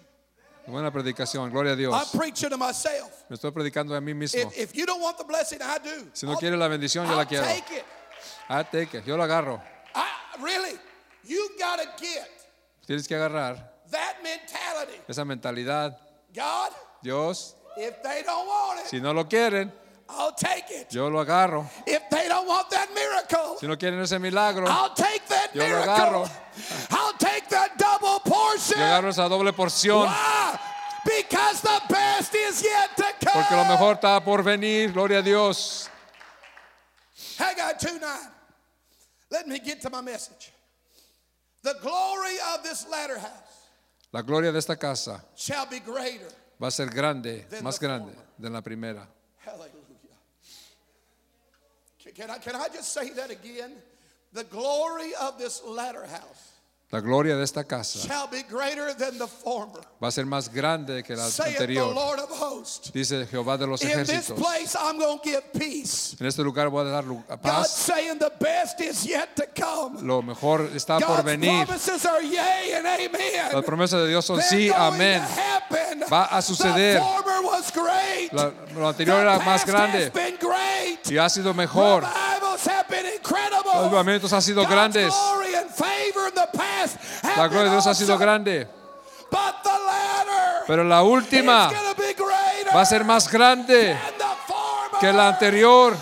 [0.66, 2.10] Buena predicación, gloria a I'm Dios.
[2.14, 3.24] preaching to myself.
[3.28, 4.40] Me estoy predicando a mí mismo.
[4.40, 6.08] If, if you don't want the blessing, I do.
[6.14, 7.44] Si no I'll- quiere la bendición, yo la quiero.
[7.44, 7.84] take it.
[8.48, 9.60] Ah, take it, yo lo agarro.
[9.94, 10.06] I,
[10.40, 10.78] really,
[11.24, 12.28] you got to get
[12.86, 13.58] Tienes que agarrar
[13.90, 14.98] that mentality.
[15.08, 15.96] esa mentalidad.
[16.34, 19.70] God, Dios, if they don't want it, si no lo quieren,
[20.08, 20.92] I'll take it.
[20.94, 21.66] yo lo agarro.
[21.86, 25.62] If they don't want that miracle, Si no quieren ese milagro, I'll take that Yo
[25.62, 25.92] lo miracle.
[25.94, 26.30] agarro.
[26.90, 28.78] I'll take that double portion.
[28.78, 30.06] Llegaron a esa doble porción.
[30.06, 30.58] Why?
[31.04, 33.42] Because the best is yet to come.
[33.42, 34.92] Porque lo mejor está por venir.
[34.92, 35.88] Gloria a Dios.
[37.38, 38.18] Haggai 2 9.
[39.30, 40.52] Let me get to my message.
[41.62, 43.70] The glory of this latter house
[44.12, 46.28] La gloria de esta casa shall be greater.
[46.60, 49.06] va a ser grande, más the grande de la primera.
[49.44, 49.83] Hallelujah.
[52.12, 53.72] Can- I, can I just say that again?
[54.32, 56.53] The glory of this latter house
[56.94, 59.80] La gloria de esta casa shall be greater than the former.
[60.00, 61.92] va a ser más grande que la anterior.
[61.92, 62.92] Lord of hosts.
[62.92, 64.38] Dice Jehová de los In this ejércitos.
[64.38, 66.14] place, I'm going to give peace.
[66.20, 67.04] En este lugar voy a dar
[67.42, 67.72] paz.
[67.72, 70.06] saying the best is yet to come.
[70.06, 71.66] Lo mejor está por venir.
[71.66, 73.52] promises are yea and amen.
[73.52, 75.20] Las promesas de Dios son sí, amén.
[76.12, 77.00] Va a suceder.
[77.00, 78.32] The former was great.
[78.32, 81.10] La- lo anterior the era más grande has been great.
[81.10, 82.04] y ha sido mejor.
[83.64, 85.12] Los avivamientos han sido grandes.
[87.36, 88.68] La gloria de Dios ha sido grande.
[90.66, 91.70] Pero la última
[92.74, 93.98] va a ser más grande
[95.00, 95.96] que la anterior.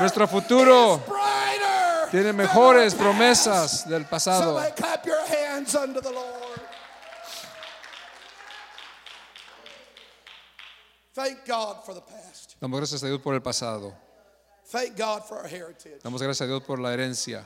[0.00, 1.02] Nuestro futuro
[2.10, 4.60] tiene mejores promesas del pasado.
[12.60, 13.94] Damos gracias a Dios por el pasado.
[16.02, 17.44] Damos gracias a Dios por la herencia.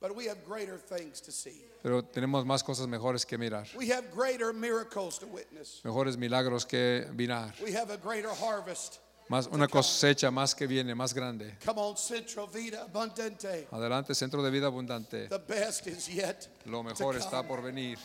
[0.00, 1.64] But we have greater things to see.
[1.82, 3.66] Pero tenemos más cosas mejores que mirar.
[3.76, 5.80] We have greater miracles to witness.
[5.84, 7.52] Mejores milagros que mirar.
[7.62, 9.00] We have a greater harvest.
[9.28, 11.56] Más, una cosecha más que viene, más grande.
[11.64, 13.66] Come on, Central Vida Abundante.
[13.70, 15.28] Adelante, Centro de Vida Abundante.
[15.28, 16.48] The best is yet.
[16.64, 17.98] Lo mejor to está por venir.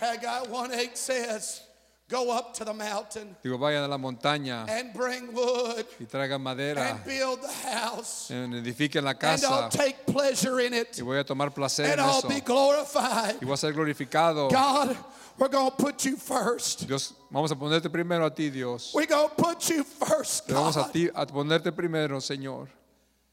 [0.00, 1.62] Haggai 1 8 says,
[2.10, 6.40] Go up to the mountain Digo, vayan a la montaña and bring wood y traigan
[6.42, 6.80] madera.
[6.90, 8.30] and build the house.
[8.32, 9.78] Edifiquen la And I'll casa.
[9.78, 10.98] take pleasure in it.
[10.98, 12.28] Y voy a tomar placer And en I'll eso.
[12.28, 13.36] be glorified.
[13.40, 14.50] Y voy a ser glorificado.
[14.50, 14.96] God,
[15.38, 16.86] we're going to put you first.
[16.88, 18.92] Dios, vamos a ponerte primero a ti, Dios.
[18.92, 22.66] We're going to put you first, Te vamos a ti a ponerte primero, Señor.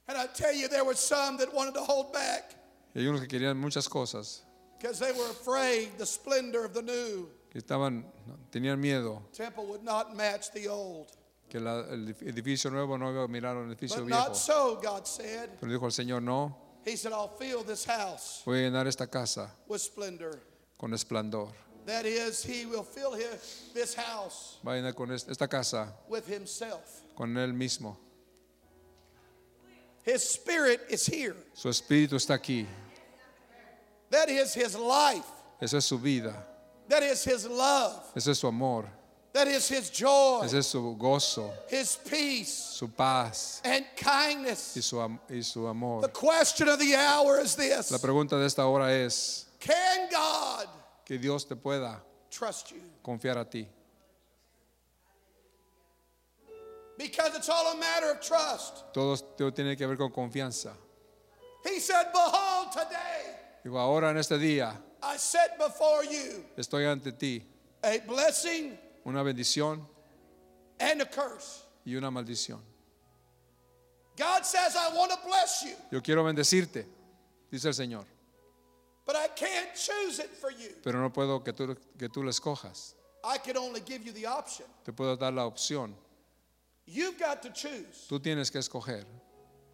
[0.08, 2.54] And I tell you, there were some that wanted to hold back
[2.96, 4.42] Y hay unos que querían muchas cosas,
[4.80, 7.28] because they were afraid the splendor of the new
[7.60, 8.06] estaban,
[8.52, 9.24] tenían miedo
[11.50, 14.20] que la- el edificio nuevo no iba a mirar al edificio But viejo.
[14.28, 15.50] not so, God said.
[15.60, 19.08] Pero dijo el Señor, no, He said, I'll fill this house voy a llenar esta
[19.08, 20.40] casa with splendor.
[20.78, 21.50] con esplendor.
[21.86, 26.28] That is, He will fill his, this house Va a llenar con esta casa with
[26.28, 27.02] Himself.
[27.16, 27.98] con Él mismo.
[30.06, 31.36] His Spirit is here.
[31.54, 32.66] Su espíritu está aquí.
[34.10, 35.26] That is His life.
[35.62, 36.46] Esa es su vida.
[36.90, 38.02] That is His love.
[38.16, 38.86] Ese es su amor.
[39.34, 44.74] That is His joy, Ese es su gozo, His peace, su paz and y kindness.
[44.84, 44.98] su,
[45.30, 46.02] y su amor.
[46.02, 50.68] The question of the hour is this La pregunta de esta hora es Can God
[51.06, 52.00] que Dios te pueda
[52.32, 52.82] trust you?
[53.04, 53.68] confiar a ti.
[56.98, 58.92] Because it's all a matter of trust.
[58.94, 59.16] Todo
[59.52, 60.72] tiene que ver con confianza.
[61.64, 64.74] He said, Behold, today Digo, ahora en este día
[65.04, 67.44] I set before you estoy ante ti
[67.84, 69.86] a blessing una bendición
[70.80, 71.64] and a curse.
[71.86, 72.60] y una maldición.
[74.18, 76.86] God says, I want to bless you, Yo quiero bendecirte,
[77.52, 78.04] dice el Señor,
[79.06, 80.72] but I can't choose it for you.
[80.84, 82.94] pero no puedo que tú, que tú la escojas.
[83.24, 84.66] I can only give you the option.
[84.86, 85.94] Te puedo dar la opción.
[86.86, 88.08] You've got to choose.
[88.10, 89.04] Tú tienes que escoger.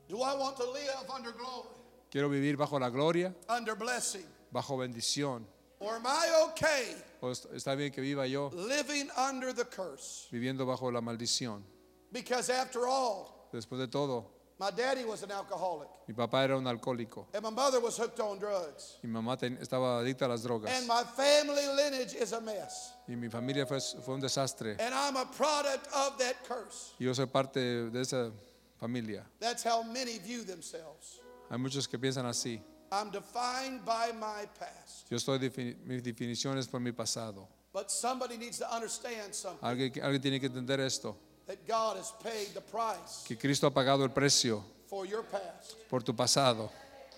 [0.09, 1.69] Do I want to live under glory,
[2.11, 5.45] Quiero vivir bajo la gloria, under blessing, bajo bendición.
[5.79, 10.27] or am I okay O est- está bien que viva yo living under the curse?
[10.31, 11.63] viviendo bajo la maldición.
[12.11, 16.65] Because after all, Después de todo, my daddy was an alcoholic, mi papá era un
[16.67, 17.27] alcohólico.
[17.33, 20.69] and my mother was hooked on drugs, Mi mamá ten- estaba adicta a las drogas.
[20.69, 22.93] and my family lineage is a mess.
[23.07, 24.77] Y mi familia fue, fue un desastre.
[24.79, 26.93] And I'm a product of that curse.
[26.99, 28.31] Y yo soy parte de esa
[28.79, 29.25] familia.
[29.39, 31.19] That's how many view themselves.
[31.49, 32.61] Hay muchos que piensan así.
[32.93, 35.09] I'm defined by my past.
[35.09, 35.39] Yo estoy
[35.85, 37.47] mis definiciones por mi pasado.
[37.73, 41.15] But somebody needs to understand something Alguien, alguien tiene que entender esto,
[41.47, 45.75] that God has paid the price que Cristo ha pagado el precio for your past.
[45.89, 46.69] por tu pasado.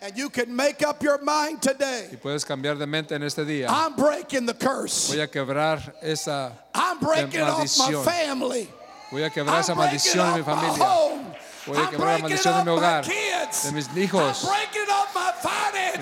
[0.02, 2.18] And you can make up your mind Y today.
[2.22, 3.68] puedes cambiar de mente en este día.
[3.70, 5.10] I'm breaking the curse.
[5.14, 8.04] Voy a quebrar esa, I'm breaking it off my maldición.
[8.06, 8.70] family.
[9.12, 11.26] voy a quebrar esa I'm it maldición en mi familia.
[11.68, 14.85] Voy a I'm quebrar la maldición de mi hogar, de mis hijos, I'm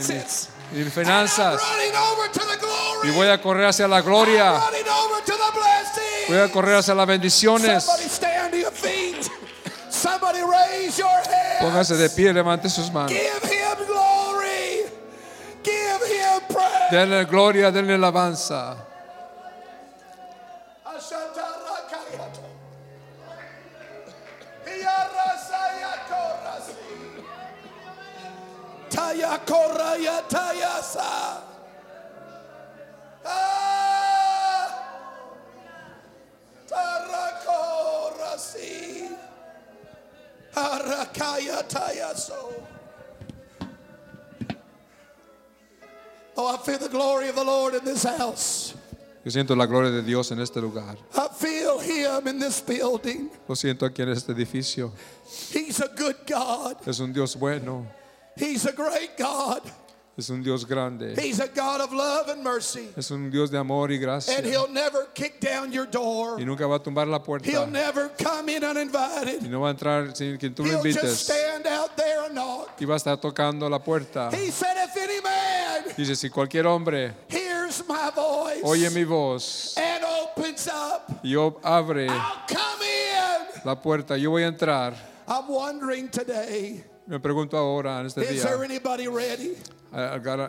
[0.02, 0.50] finances.
[0.74, 1.62] And finanzas.
[3.04, 4.60] Y voy a correr hacia la gloria.
[6.28, 7.86] Voy a correr hacia las bendiciones.
[11.60, 13.14] Póngase de pie, levante sus manos.
[16.92, 18.93] Denle gloria, denle alabanza.
[29.46, 31.42] Tayakorayatayasa.
[33.26, 34.70] Ah.
[36.68, 38.04] Tarakorasi.
[40.56, 42.54] Arakayatayaso.
[46.36, 48.74] Oh, I feel the glory of the Lord in this house.
[49.24, 50.98] Yo siento la gloria de Dios en este lugar.
[51.16, 53.30] I feel Him in this building.
[53.48, 54.92] Lo siento aquí en este edificio.
[55.52, 56.86] He's a good God.
[56.86, 57.88] Es un Dios bueno.
[58.38, 59.62] He's a great God.
[60.16, 61.16] Es un Dios grande.
[61.20, 62.88] He's a God of love and mercy.
[62.96, 64.38] Es un Dios de amor y gracia.
[64.38, 66.40] And He'll never kick down your door.
[66.40, 67.50] Y nunca va a tumbar la puerta.
[67.50, 69.42] He'll never come in Y uninvited.
[69.50, 71.20] no va a entrar sin que tú lo He'll just invites.
[71.20, 72.80] stand out there and knock.
[72.80, 74.30] Y va a estar tocando la puerta.
[74.32, 79.74] He said, If any man Dice, si cualquier hombre hears my voice oye mi voz
[79.78, 83.62] and opens up, y abre I'll come in.
[83.66, 84.94] la puerta, yo voy a entrar.
[85.28, 89.58] I'm wondering today, Me pregunto ahora, en este is there día, anybody ready?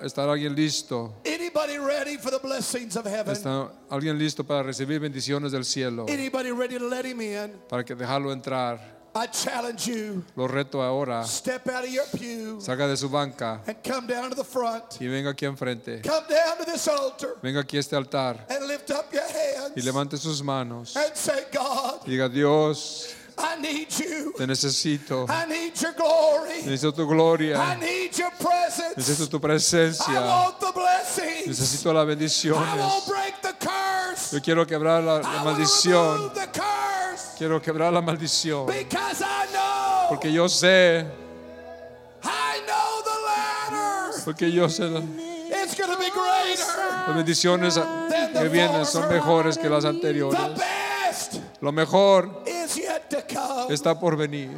[0.05, 1.15] ¿estará alguien listo?
[1.27, 3.33] Anybody ready for the blessings of heaven?
[3.33, 6.07] ¿Está alguien listo para recibir bendiciones del cielo?
[6.09, 7.53] Anybody ready to let him in?
[7.69, 8.95] Para que dejarlo entrar.
[9.17, 10.25] I challenge you.
[10.37, 11.25] Lo reto ahora.
[11.25, 15.01] Step out of your pew Salga de su banca and come down to the front.
[15.01, 16.03] y venga aquí enfrente.
[16.03, 19.71] Come down to this altar Venga aquí a este altar and lift up your y
[19.73, 20.97] hands levante sus manos.
[20.97, 24.33] and say, God, Y diga, Dios, I need you.
[24.37, 25.27] te necesito.
[25.29, 26.63] I need your glory.
[26.65, 27.77] Necesito tu I gloria.
[27.77, 28.95] need your presence.
[28.97, 30.21] Necesito tu I presencia.
[30.21, 31.47] want the blessings.
[31.49, 31.95] Necesito I
[33.09, 34.33] break the curse.
[34.37, 36.15] Yo quiero quebrar la, la I maldición.
[36.19, 38.67] remove the curse Quiero quebrar la maldición.
[38.67, 40.09] because I know.
[40.09, 41.05] Porque yo sé,
[42.23, 44.25] I know the ladder.
[44.25, 47.07] porque yo sé, la- It's going to be greater.
[47.07, 47.79] las bendiciones
[48.33, 50.39] que vienen son mejores que las The anteriores.
[50.57, 52.43] best Lo mejor
[53.71, 54.51] está por venir.